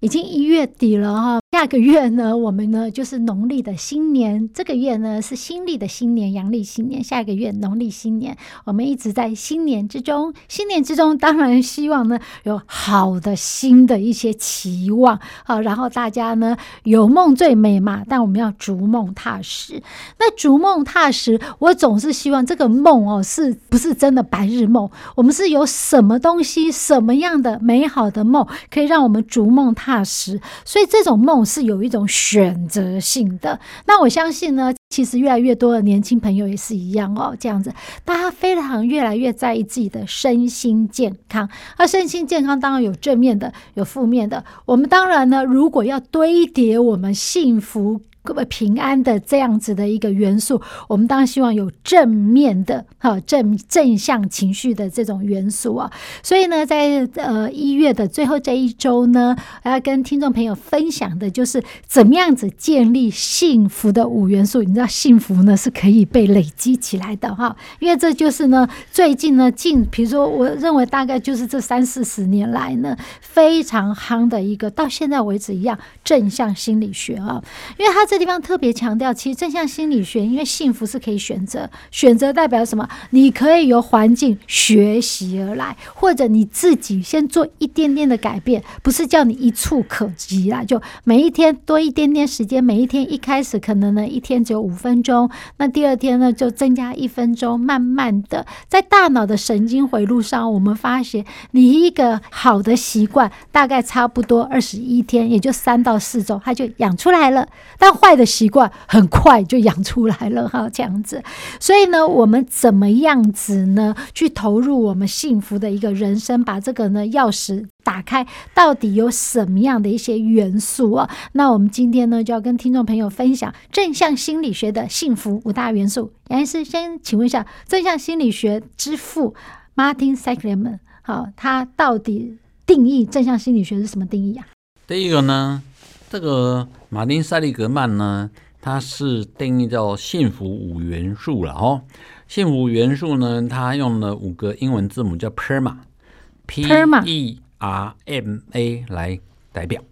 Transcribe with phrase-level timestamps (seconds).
[0.00, 1.40] 已经一月底了哈。
[1.52, 4.50] 下个月呢，我们呢就是农历的新年。
[4.52, 7.02] 这个月呢是新历的新年，阳历新年。
[7.02, 10.34] 下个月农历新年，我们一直在新年之中。
[10.48, 15.18] 新年之中，当然希望呢有好的新的一些期望。
[15.44, 19.82] 好，然后大家呢有梦最美嘛，但我们要逐梦踏实。
[20.18, 24.90] 那逐梦踏实，我总是希望这个梦哦，是不是真的白日梦？
[25.14, 30.38] 我们是有什么东西，什么样的美好的梦，可以让我们逐梦踏踏实？
[30.64, 31.46] 所以这种梦。
[31.46, 37.72] 是有一种选择性的，那我相信呢，其实越来越多的年轻朋友也是一样哦，这样子，
[38.04, 41.48] 大家非常越来越在意自己的身心健康。
[41.78, 44.44] 那身心健康当然有正面的，有负面的。
[44.64, 48.00] 我们当然呢，如果要堆叠我们幸福。
[48.46, 55.90] 平安的这样子的一个元素，我们当然希望有正面的哈正正向情绪的这种元素啊。
[56.22, 64.62] 所以呢，在呃一月的最后这一周呢，我要跟听众朋友分享的就是怎么样子建立幸福的五元素。
[64.62, 77.40] 你知道幸福呢是可以被累积起来的哈，因为这就是呢最近呢近，比如说我认为大概就是这三四十年来呢非常夯的一个到现在为止一样正向心理学啊，
[77.78, 78.15] 因为它这。
[78.16, 82.88] 这地方特别强调，其实正向心理学，因为幸福是可以选择，选择代表什么？
[83.10, 90.64] 你可以由环境学习而来，或者你自己先做一点点的改变，不是叫你一触可及啦。
[90.64, 95.28] 就每一天多一点点时间，每一天一开始可能呢一天只有五分钟，
[95.58, 107.46] 那第二天呢就增加一分钟，慢慢的在大脑的神经回路上，我们发现你一个好的习惯，大概差不多二十一天，也就三到四周，它就养出来了。
[107.78, 111.20] 但坏的习惯很快就养出来了哈，这样子，
[111.58, 113.96] 所以呢，我们怎么样子呢？
[114.14, 118.24] 去投入我们幸福的一个人生，把这个呢钥匙打开，
[118.54, 121.10] 到底有什么样的一些元素啊？
[121.32, 126.12] 那我们今天呢就要跟听众朋友分享正向心理学的幸福五大元素。
[126.28, 129.34] 杨医师，先请问一下，正向心理学之父
[129.74, 134.46] Martin Seligman，好，他到底定义正向心理学是什么定义啊？
[134.86, 135.60] 第一个呢？
[136.08, 138.30] 这个马丁·塞利格曼呢，
[138.60, 141.82] 他是定义叫幸福五元素了哦。
[142.28, 146.62] 幸福元素呢，他用了五个英文字母叫 PERMA，P
[147.04, 149.18] E R M A 来
[149.52, 149.82] 代表。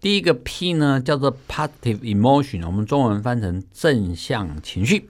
[0.00, 5.08] 第一个 P 呢叫做 Positive Emotion，我们中文翻成正向情绪。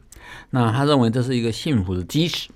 [0.50, 2.50] 那他认为这是一个幸福的基石。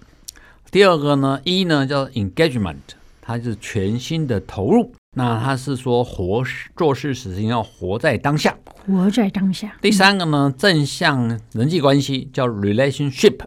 [0.70, 2.76] 第二个呢，E 呢叫 Engagement，
[3.20, 4.92] 它是全新的投入。
[5.16, 6.44] 那他是说活
[6.76, 8.56] 做事时情要活在当下，
[8.86, 9.74] 活在当下。
[9.80, 13.40] 第三个呢，正向人际关系叫 relationship，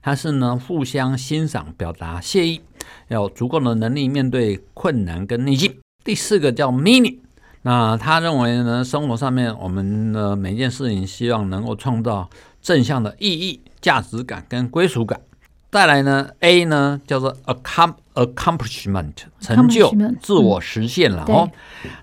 [0.00, 2.60] 它是呢互相欣赏、表达谢意，
[3.08, 5.74] 要有足够的能力面对困难跟逆境。
[6.04, 7.18] 第四个叫 meaning，
[7.62, 12.30] 那他认为呢，生活上面我们的每件事情希望能够创造
[12.62, 15.20] 正向的意义、价值感跟归属感。
[15.70, 17.36] 再来呢，A 呢叫做
[18.14, 21.50] accomplishment 成就自我实现了哦。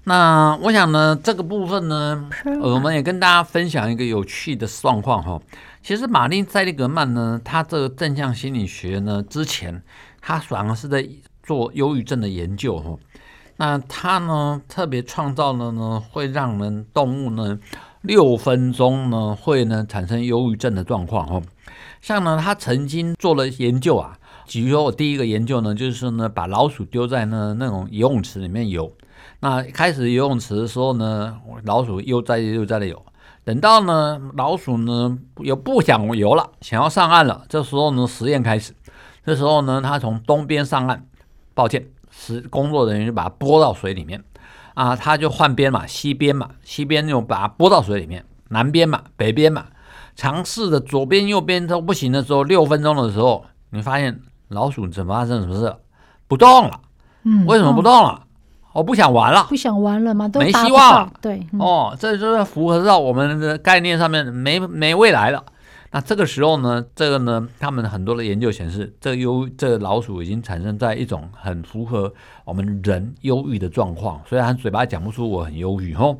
[0.03, 2.29] 那我想呢，这个部分呢，
[2.61, 5.41] 我们也跟大家分享一个有趣的状况哈。
[5.81, 9.81] 其实马丁·塞利格曼呢，他这个正向心理学呢，之前
[10.21, 11.07] 他反而是在
[11.41, 12.95] 做忧郁症的研究哈。
[13.57, 17.57] 那他呢，特别创造了呢，会让人动物呢
[18.01, 21.41] 六分钟呢会呢产生忧郁症的状况哈。
[22.06, 24.16] 像呢，他曾经做了研究啊，
[24.48, 28.94] 比如说我第一个研究呢，就是呢，把老鼠丢在呢那种游泳池里面游。
[29.40, 33.04] 那开始游泳池的时候呢，老鼠悠哉悠哉的游。
[33.44, 37.44] 等到呢，老鼠呢又不想游了，想要上岸了。
[37.50, 38.75] 这时候呢，实验开始。
[39.25, 41.07] 这时候呢，他从东边上岸，
[41.56, 44.24] 抱歉，是工作人员就把它拨到水里面
[44.75, 49.66] 啊，他就换边嘛，西边嘛，西边又把它拨到水里面，南边嘛，北边嘛。
[50.15, 55.75] 尝试的左边右边都不行的时候，六分钟的时候，你发现老鼠怎么发生什么事？
[56.27, 56.79] 不动了。
[57.23, 58.21] 嗯，为什么不动了？
[58.73, 61.13] 我不想玩了，不想玩了嘛，都没希望了。
[61.21, 65.44] 对，嗯、哦，这就是符合到我们的概念上面，没没未来了。
[65.91, 72.13] 那这个时候呢，这个呢，他们很多的研究显示，这个忧这个老鼠已经产生在一种很符合
[72.44, 76.18] 我们人忧郁的状况，虽然嘴巴讲不出我很忧郁哦。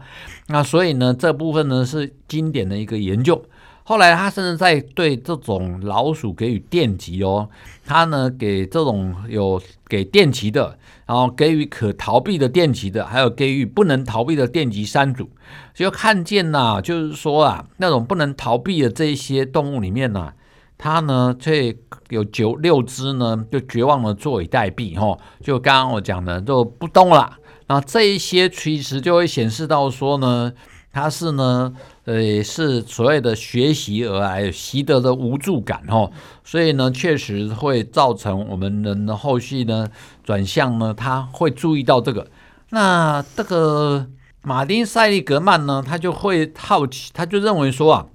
[0.48, 3.44] 那所以呢，这部分呢是经典的一个研究。
[3.88, 7.48] 后来他甚至在对这种老鼠给予电击哦，
[7.86, 15.30] 他呢给这种有给电击的，然后给予可逃避的电击的，还有给予不能逃避的电击三组，
[15.76, 20.34] 就看见呐、就是说啊，那种不能逃避的这些动物里面呢、啊，
[20.80, 21.76] 它呢却
[22.10, 27.38] 有九六只呢就绝望的坐以待毙哈，就刚刚我讲的就不动了，
[27.68, 30.52] 然后这一些其实就会显示到说呢。
[30.96, 31.74] 他是呢，
[32.06, 36.10] 呃，是所谓的学习而来习得的无助感哦，
[36.46, 39.90] 所以呢，确实会造成我们人的后续呢
[40.24, 42.28] 转向呢，他会注意到这个。
[42.70, 44.08] 那这个
[44.42, 48.06] 马丁塞利格曼呢，他就会好奇，他就认为说啊，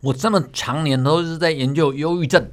[0.00, 2.48] 我这么常年都是在研究忧郁症，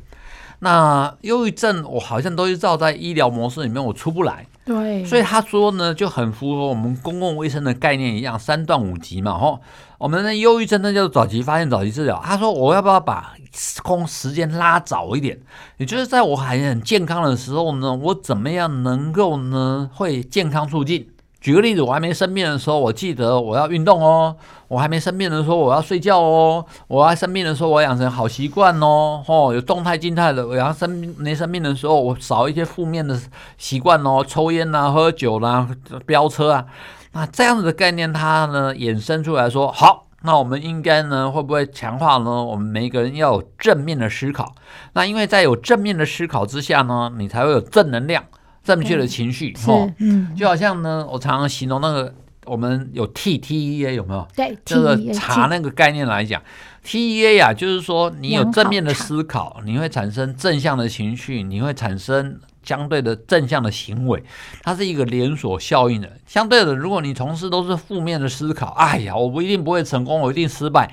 [0.59, 4.45] 那忧郁症我好像都是照在医疗模式里面，我出不来。
[4.65, 9.60] 对，所以他说呢，就很符合我们公共卫生的概念一样，三段五级嘛，吼，
[9.98, 12.21] 我们的忧郁症呢叫早期发现、早期治疗。
[12.24, 15.38] 他说，我要不要把时空时间拉早一点？
[15.77, 21.09] 也就是在我还很健康的时候呢，我怎么样能够呢会健康促进？
[21.44, 24.34] 举个例子，我还没生病的时候，我记得我要运动哦；
[24.69, 29.22] 我还没生病的时候，我要睡觉哦；我还生病的时候，我养成好习惯哦。
[29.28, 30.48] 哦，有动态、静态的。
[30.48, 33.19] 我要生没生病的时候，我少一些负面的
[33.57, 35.68] 习惯哦，抽烟呐、喝酒啦、
[36.06, 36.66] 飙车啊。
[37.12, 42.42] 那这样子的概念，它呢衍生出来说，好，那我们应该呢会不会强化呢？
[42.42, 44.56] 我们每一个人要有正面的思考。
[44.94, 48.24] 那因为在有正面的思考之下呢，你才会有正能量。
[48.63, 52.13] 正确的情绪，哦，嗯，就好像呢，我常常形容那个，
[52.45, 54.25] 我们有 T T E A 有没有？
[54.36, 56.42] 对，这个查那个概念来讲
[56.81, 64.24] ，T E A 呀，就是说你有正面的思考，你会产生正向的情绪，你会产生相对的正向的行为，
[64.62, 66.09] 它是一个连锁效应的。
[66.25, 70.89] 相对的，如果你从事都是负面的思考，哎呀，我不一定不会成功，我一定失败，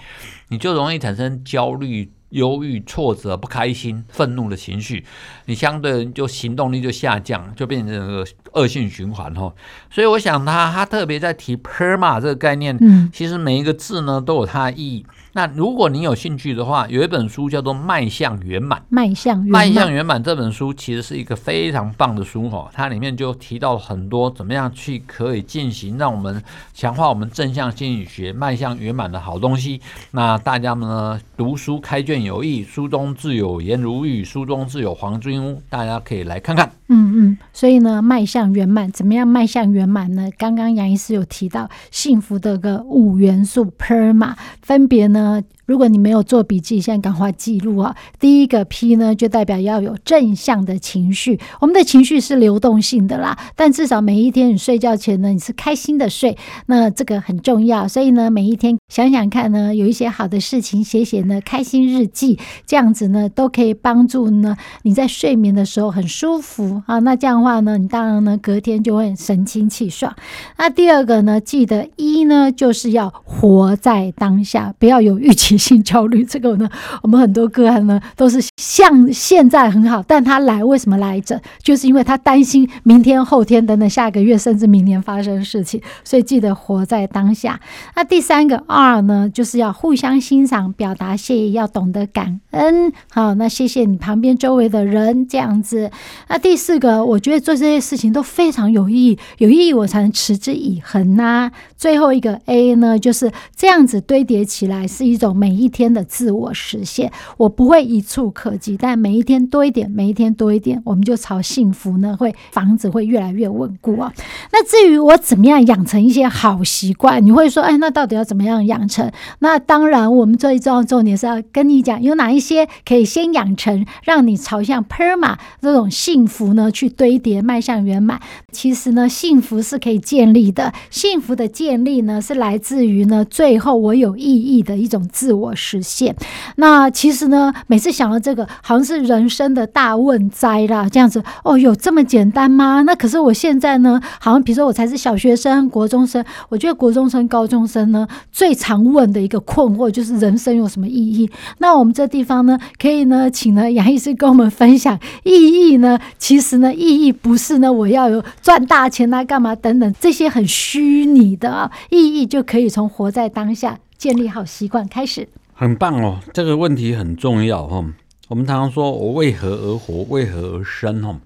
[0.49, 2.11] 你就容易产生焦虑。
[2.31, 5.05] 忧郁、挫折、不开心、愤怒的情绪，
[5.47, 9.53] 你相对就行动力就下降，就变成一个恶性循环哈。
[9.91, 15.06] 所以我想他他特别在提 PERMA 这个概念，嗯，其实每一个字呢都有它的意义。
[15.32, 18.79] 那如果你有兴趣的话，有一本书叫做《迈向圆满》。
[18.88, 26.43] 迈向圆满，迈向圆满这本书其实是一个非常棒的书哈，它里面就提到很多怎么样去可以进行，让我们
[26.75, 29.81] 强化我们正向心理学、迈向圆满的好东西。
[30.11, 36.69] 那大家呢，读书开卷有益，书中自有颜如玉，书中自有黄金屋，大家可以来看看。
[36.88, 40.29] 嗯嗯，所以呢，迈向圆满，怎么样迈向圆满呢？
[40.37, 45.19] 刚刚杨医师有提到幸福的个五元素 PERMA，分别呢。
[45.20, 47.94] 呃如果你没有做笔记，现在赶快记录啊！
[48.19, 51.38] 第一个 P 呢，就代表要有正向的情绪。
[51.61, 56.37] 我们的情绪是流动性的啦，但至少每一天你睡觉前呢，你是开心的睡，
[56.67, 57.87] 那这个很重要。
[57.87, 66.99] 所以呢，每一天想想看呢，有一些好的事情，写写呢开心日记，这样子呢都可以帮助呢你在睡眠的时候很舒服啊。
[66.99, 70.12] 那这样的话呢，你当然呢隔天就会神清气爽。
[70.56, 76.69] 那第二个呢，记得一呢就是要活在当下，不要有有预期性焦虑，这个呢，
[77.02, 81.40] 我们很多个案呢都是像现在很好，但他来为什么来着？
[81.62, 87.61] 就是因为他担心明天、后天等等下个月甚至明年发生事情，所以记得活在当下。
[87.97, 92.93] 那第三个 R 呢，就是要互相欣赏、表达谢意，要懂得感恩。
[93.11, 95.90] 好，那谢谢你旁边周围的人这样子。
[96.29, 105.30] 那第四个，我觉得做这些事情都非常有意义，有意义我才能持之以恒呐、最后一个 A 呢，就是这样子堆叠起来是一种。
[105.40, 114.12] 每一天的自我实现，我不会一触可及，但每一天多一点，每一天多一点，我们就朝幸福呢，会房子会越来越稳固啊。
[114.52, 119.10] 那至于我怎么样养成一些好习惯，你会说，哎，那到底要怎么样养成？
[119.38, 128.20] 那当然，我们最重要的重点是要跟你讲，有哪一些可以先养成，让你朝向 PERMA 这种幸福呢去堆叠，迈向圆满。
[128.52, 135.55] 其实呢，幸福是可以建立的，幸福的建立呢，是来自于呢，最后我有意义的一种自我。
[135.62, 136.17] 实现。
[136.57, 142.83] 那其实呢，每次想到这个，好像是人生的大问哉啦，这样子哦，有这么简单吗？
[142.83, 151.29] 那可是我现在呢，好像比如说我才是小学生、国中生，我觉得国中生、高中生呢最常问的一个困惑就是人生有什么意义？
[151.59, 155.33] 那我们这地方呢，可以呢，请呢杨医师跟我们分享意
[155.71, 155.99] 义呢？
[156.19, 161.50] 其实呢，意义不是呢我要有赚大钱啊、干嘛等等这些很虚拟的
[161.90, 165.29] 意义就可以从活在当下、建立好习惯开始。
[165.52, 167.85] 很棒哦，这个问题很重要哈。
[168.29, 171.21] 我们常常说我为何而活，为何而生哈。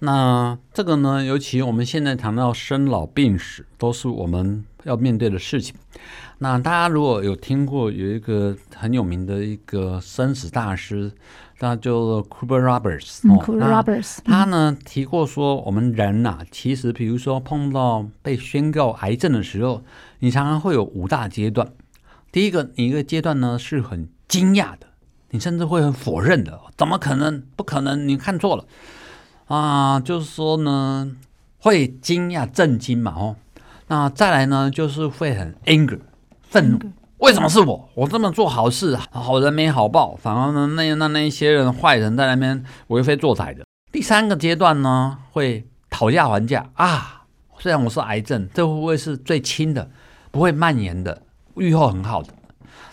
[0.00, 5.74] 那这个呢，尤其我们现在谈到生老病死，都是我们要面对的事情。
[6.42, 11.12] 那大家如果有听过有一个很有名的一个生死大师，
[11.58, 19.82] 他叫做 Cooper Roberts，嗯，Cooper Roberts，他呢提过说，我们人呐、啊，其实比如说碰到被宣告癌症的时候，
[20.20, 21.70] 你常常会有五大阶段。
[22.32, 24.86] 第一个，你一个阶段呢是很惊讶的，
[25.32, 27.42] 你甚至会很否认的，怎么可能？
[27.54, 28.64] 不可能，你看错了。
[29.48, 31.14] 啊，就是说呢，
[31.58, 33.36] 会惊讶、震惊嘛，哦，
[33.88, 35.98] 那再来呢，就是会很 anger，
[36.50, 36.78] 愤怒，
[37.18, 37.88] 为什么是我？
[37.94, 43.64] 我这么做好事，好人没好报，反而呢，那那那一些人坏人在那边为非作歹的。
[43.92, 47.22] 第三个阶段呢，会讨价还价啊，
[47.60, 49.88] 虽然我是癌症，这会不会是最轻的，
[50.32, 51.22] 不会蔓延的，
[51.54, 52.34] 预后很好的。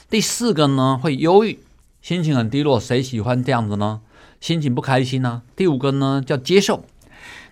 [0.08, 1.58] 第四个呢，会忧郁，
[2.04, 4.02] 心情很低落，谁喜欢这样子呢？
[4.40, 5.42] 心情不开心呢、啊。
[5.56, 6.86] 第五个呢叫接受。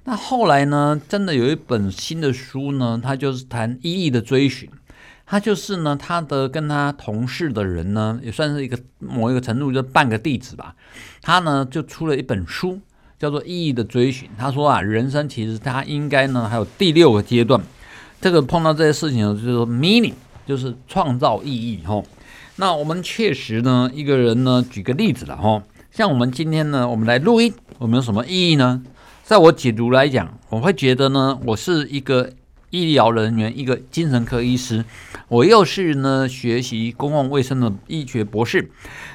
[0.04, 4.70] 那后来呢，真的有一本新的书呢，它就是谈意义的追寻。
[5.26, 10.76] 他就是呢，他的跟他同事的人呢，也算是一个某一个程度就半个弟子吧。
[11.22, 12.80] 他呢就出了一本书，
[13.18, 14.30] 叫做《意义的追寻》。
[14.38, 17.60] 他说啊，人生其实他应该呢还有第六个阶段。
[18.22, 20.14] 这个碰到这些事情呢，就是 meaning，
[20.46, 21.84] 就是创造意义。
[21.86, 22.06] 吼，
[22.58, 25.36] 那我们确实呢，一个人呢，举个例子了。
[25.38, 25.62] 吼。
[25.92, 28.84] 像我们今天呢，我们来录音，我们有什么意义呢？
[29.24, 32.30] 在我解读来讲，我会觉得呢，我是一个
[32.76, 34.84] 医疗人员，一个精神科医师，
[35.30, 38.70] 我又是呢学习公共卫生的医学博士。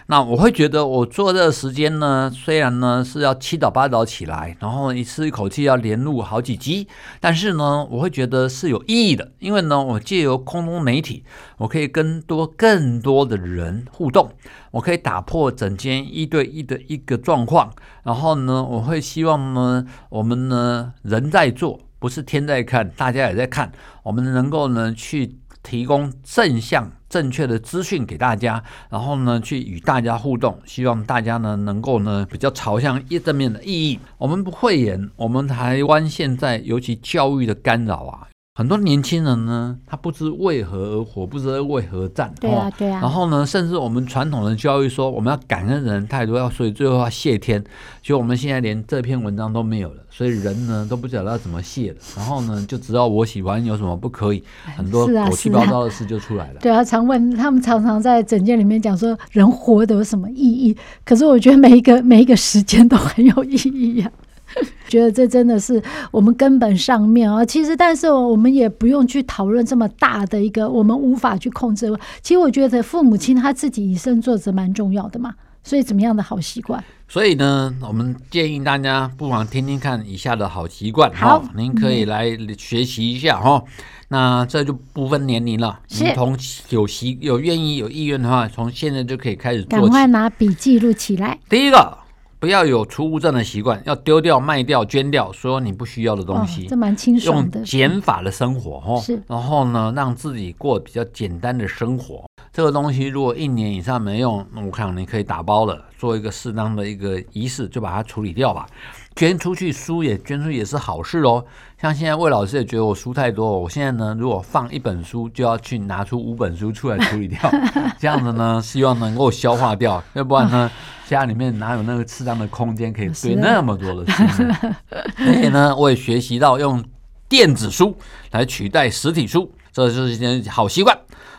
[0.06, 6.88] 那我会觉得，我做这个时间呢，虽然呢是要七早八早起来，然后一次一口气要连录好几集，
[7.20, 11.22] 但是呢，我会觉得是有意义的，因为呢，我借由空中媒体，
[11.58, 14.32] 我可以跟多更多的人互动，
[14.72, 23.70] 我可以打破整间一对一的一个状况，然后呢，我会希望呢，我们呢人在做，不是天在看，大家也在看，
[24.02, 26.90] 我们能够呢去提供正向。
[27.10, 33.98] 正确的资讯给大家，然后呢，去与大家互动，希望大家呢能够呢比较朝向一正面的意义。
[34.16, 38.28] 我们不会言，我们台湾现在尤其教育的干扰啊。
[38.60, 42.30] 很多年轻人呢，他不知为何而活，不知为何战。
[42.38, 43.00] 对啊，对啊。
[43.00, 47.64] 然后呢，甚至我们传统的教育说，我们要感恩人太多，要所以最后要谢天。
[48.02, 51.96] 就我们现在连这篇文章都没有了，所以人呢都不晓得要怎么谢了。
[52.14, 54.44] 然后呢，就知道我喜欢有什么不可以，
[54.76, 56.60] 很多狗屁倒灶的事就出来了。
[56.60, 60.76] 对啊，常问他们，常常在整间里面讲说，人活得有什么意义？
[61.02, 64.28] 可是我觉得每一个每一个时间都很有意义呀、啊。
[64.88, 65.80] 觉得这真的是
[66.10, 71.88] 我们根本上面啊，其实但是我们也不用去讨论这么大的一个我们无法去控制。
[72.22, 76.82] 其实我觉得父母亲他自己以身作则蛮重要的嘛，所以怎么样的好习惯？
[77.06, 83.62] 所以呢，我们建议大家不妨听听看以下的好习惯，好，您可以来学习一下哈。
[84.08, 86.36] 那这就不分年龄了，你从
[86.70, 91.38] 有习有愿意有意愿的话，从现在就可以开始做，赶快拿笔记录起来。
[91.48, 91.99] 第一个。
[92.40, 96.62] 不要有储物症的习惯，要丢掉、卖掉、捐掉所有你不需要的东西。
[96.62, 97.58] 哦、这蛮清爽的。
[97.58, 99.22] 用减法的生活，哦，是。
[99.28, 102.24] 然后呢，让自己过比较简单的生活。
[102.50, 108.66] 这个东西如果一年以上没用，那我看你可以打包了，做一个适当的一个仪式，就把它处理掉吧。
[109.14, 111.44] 捐出去书也捐出去也是好事哦。
[111.78, 117.38] 像现在魏老师也觉得我书太多，我现在呢，如果放一本书，就要去拿出五本书出来处理掉，
[118.00, 120.70] 这样子呢，希望能够消化掉，要不然呢，
[121.10, 124.22] 家里面哪有那个适当的空间可以堆那么多的书？
[125.18, 126.80] 而且呢，我也学习到用
[127.28, 127.96] 电子书
[128.30, 130.96] 来取代实体书，这就是一件好习惯。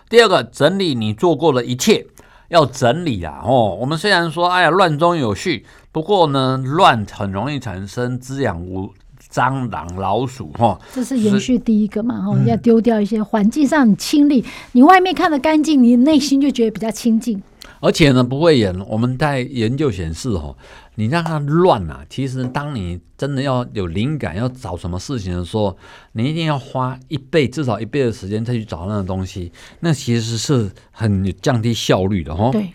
[0.09, 2.05] 第二个，整理你做过的一切，
[2.49, 3.41] 要整理啊！
[3.45, 5.65] 哦，我们虽然说，哎呀，乱中有序。
[5.93, 8.93] 不过呢，乱很容易产生滋养物，
[9.31, 17.41] 蟑螂、老鼠，哈，这是延续第一个嘛，哈，要丢掉一些环境上你清理，你外面看的干净，你内心就觉得比较清净。
[17.81, 20.55] 而且呢，不会演，我们在研究显示，哦，
[20.95, 25.75] 你让它乱啊，其实当你真的要有灵感，要找什么事情的时候，
[26.13, 32.49] 你一定要花一倍，至少一倍的时间再去找那个东西，那其实是很降低效率的，哦。
[32.53, 32.69] 对。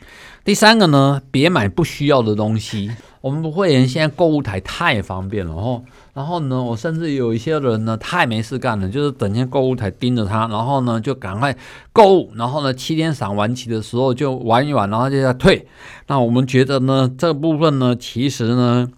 [0.45, 2.91] 第三个呢，别买不需要的东西。
[3.27, 5.83] 我们不会员现在购物台太方便了哦。
[6.15, 11.57] 然后呢，我甚至有一些人呢，太没事干了，就是整天购物台盯着他，然后呢就赶快
[11.93, 15.67] 购物，然后呢七天赏完期的时候就玩一玩，然后就要退。
[16.07, 18.89] 那我们觉得呢，这部分呢，其实呢，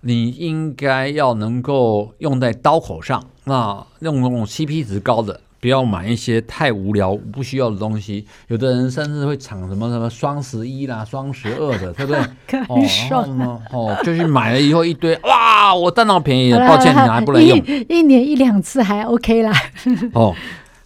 [0.00, 5.42] 你应该要能够用在刀口上，那用那种 CP 值高的。
[5.60, 8.26] 不要买一些太无聊、不需要的东西。
[8.48, 12.20] 有的人甚至会抢什么什么双十一啦、双十二的，对不对？
[12.68, 17.58] 哦，然后呢，哦，就是买了以后一堆，哇，我占到便宜了，抱歉，你还不能用。
[17.58, 19.52] 一 一年一两次还 OK 啦。
[20.14, 20.34] 哦，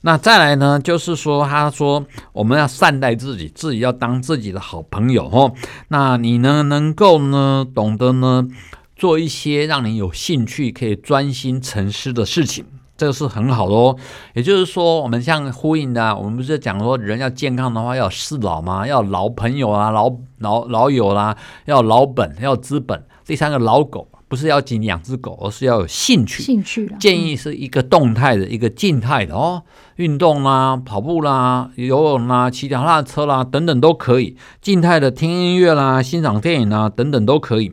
[0.03, 5.53] 那再来呢，就是说，他说我们要善待自己，自己要当自己的好朋友哦。
[5.89, 8.49] 那你呢，能够呢，懂得呢，
[8.97, 12.65] 做一些让你有兴趣、可以专心沉思的事情。
[13.00, 13.97] 这个是很好的哦，
[14.35, 18.87] 也就是说，我们像呼应的，我们不是讲说人要健康的话要四老吗？
[18.87, 23.02] 要老朋友啊，老老老友啦，要老本，要资本。
[23.25, 26.42] 第三个老狗不是要仅养只狗，而是要有兴趣。
[26.42, 29.62] 兴趣建议是一个动态的，一个静态的哦，
[29.97, 34.37] 运动啦，跑步啦，游泳啦，骑脚踏车啦，等等都可以。
[34.61, 37.73] 静态的听音乐啦，欣赏电影啦，等等都可以。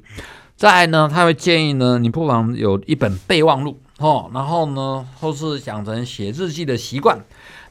[0.56, 3.78] 再来呢，他会建议呢，你不妨有一本备忘录。
[4.00, 7.18] 哦，然后呢，或是养成写日记的习惯。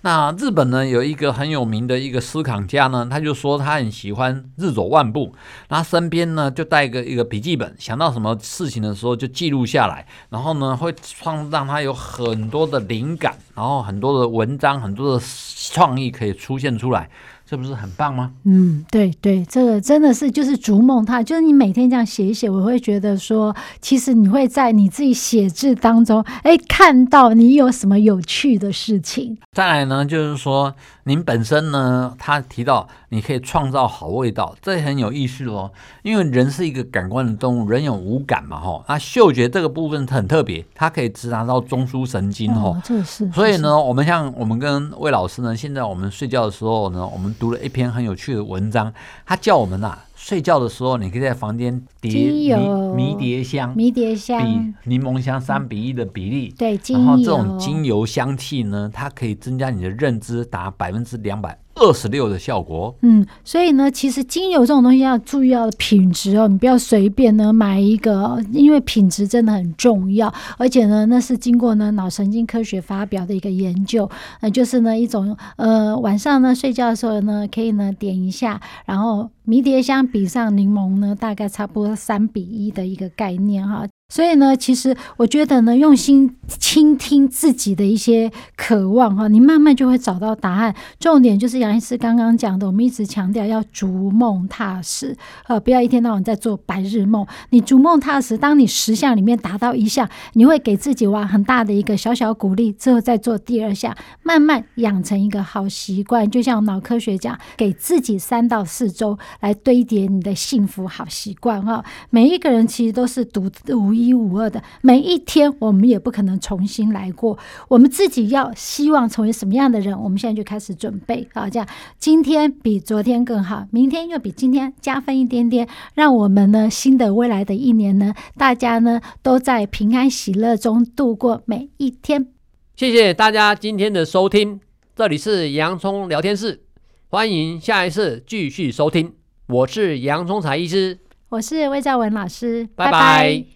[0.03, 5.33] 那日本呢，有一个很有名的一个思考家呢，他就说他很喜欢日走万步，
[5.69, 15.25] 他身边呢就带个一个笔记本，想到什么事情的时候就记录下来，然后呢会创让他有很多的灵感，然后很多的文章，很多的
[15.73, 17.09] 创意可以出现出来。
[17.49, 18.33] 这不是很棒吗？
[18.45, 29.39] 嗯，对对，这个真的是就是逐梦它，就是你每天这样写一写，我会觉得说，其实你会在你自己写字当中，哎，看到你有什么有趣的事情。
[29.53, 30.75] 再来呢，就是说
[31.05, 35.71] 您本身呢，他提到你可以创造好味道，这很有意思哦。
[36.03, 43.31] 因为人是一个感官的动物，人有五感嘛，哈，那嗅觉这个部分很特别，它可以直达到中枢神经，哈、哦，这是。
[43.31, 48.93] 所以呢，我们像我们跟魏老师呢，现在我们睡觉的时候呢，我们读了一篇很有趣的文章，
[49.25, 52.53] 他叫我们呐、啊，睡觉的时候你可以在房间叠迷
[52.95, 54.41] 迷迭香，迷迭香。
[54.43, 61.59] 比柠檬香三比一的比例，嗯、对，然后这种精油香气呢，它可以增加你的认知达百分之两百。
[61.77, 74.11] 二十六的效果，嗯，所以呢，其实精油这种东西要注意到品质哦，你不要随便呢买一个，因为品质真的很重要，而且呢，那是经过呢脑神经科学发表的一个研究，
[74.41, 83.87] 那就是呢一种呃晚上呢睡觉的时候呢可以呢点一下，然后迷迭香比上柠檬呢大概差不多三比一的一个概念哈。
[84.09, 90.73] 所以呢，其实我觉得呢，用心倾听自己的一些渴望哈，你慢慢就会找到答案。
[91.01, 95.17] 重点就是杨医师刚刚讲的，我们一直强调要逐梦踏实，
[95.49, 97.27] 呃，不要一天到晚在做白日梦。
[97.51, 106.31] 你逐梦踏实，当你十项里面达到一项，你会给自己哇很大的一个小小鼓励，之后再做第二项，慢慢养成一个好习惯。
[106.31, 111.85] 就像脑科学讲，给自己三到四周来堆叠你的幸福好习惯哈。
[112.11, 117.39] 每一个人其实都是独独一无二的每一天，我们也不可能重新来过。
[117.69, 121.49] 我们自己要希望成为什么样的人，我们现在就开始准备啊！
[121.49, 121.67] 这样
[121.99, 132.29] 今天比昨天更好，明天又比今天加分一点点，让我们呢新的未来的一年呢，大家呢都在平安喜乐中度过每一天。
[132.75, 134.61] 谢谢大家今天的收听，
[134.95, 136.61] 这里是洋葱聊天室，
[137.09, 139.15] 欢迎下一次继续收听。
[139.49, 142.91] 我是洋葱财医师，我是魏兆文老师，拜拜。
[142.91, 143.56] 拜拜。